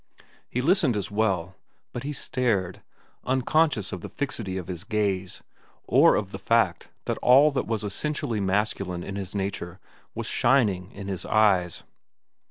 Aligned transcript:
He 0.49 0.63
listened 0.63 0.97
as 0.97 1.11
well, 1.11 1.55
but 1.93 2.01
he 2.01 2.11
stared, 2.11 2.81
unconscious 3.23 3.91
of 3.91 4.01
the 4.01 4.09
fixity 4.09 4.57
of 4.57 4.65
his 4.67 4.83
gaze 4.83 5.43
or 5.85 6.15
of 6.15 6.31
the 6.31 6.39
fact 6.39 6.87
that 7.05 7.19
all 7.19 7.51
that 7.51 7.67
was 7.67 7.83
essentially 7.83 8.39
masculine 8.39 9.03
in 9.03 9.15
his 9.15 9.35
nature 9.35 9.79
was 10.15 10.25
shining 10.25 10.91
in 10.91 11.07
his 11.07 11.23
eyes. 11.23 11.83